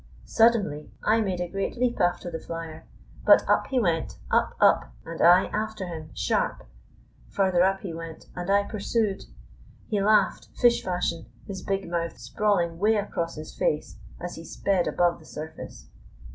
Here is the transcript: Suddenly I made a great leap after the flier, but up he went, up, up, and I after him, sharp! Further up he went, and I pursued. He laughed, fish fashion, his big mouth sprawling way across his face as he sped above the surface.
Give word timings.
Suddenly 0.25 0.89
I 1.03 1.21
made 1.21 1.39
a 1.39 1.47
great 1.47 1.77
leap 1.77 2.01
after 2.01 2.31
the 2.31 2.39
flier, 2.39 2.87
but 3.23 3.47
up 3.47 3.67
he 3.67 3.77
went, 3.79 4.17
up, 4.31 4.55
up, 4.59 4.91
and 5.05 5.21
I 5.21 5.45
after 5.53 5.85
him, 5.85 6.09
sharp! 6.15 6.63
Further 7.29 7.61
up 7.61 7.81
he 7.81 7.93
went, 7.93 8.25
and 8.35 8.49
I 8.49 8.63
pursued. 8.63 9.25
He 9.89 10.01
laughed, 10.01 10.47
fish 10.59 10.83
fashion, 10.83 11.27
his 11.45 11.61
big 11.61 11.87
mouth 11.87 12.17
sprawling 12.17 12.79
way 12.79 12.95
across 12.95 13.35
his 13.35 13.55
face 13.55 13.99
as 14.19 14.33
he 14.37 14.43
sped 14.43 14.87
above 14.87 15.19
the 15.19 15.25
surface. 15.25 15.87